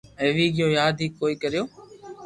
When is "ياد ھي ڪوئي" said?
0.79-1.33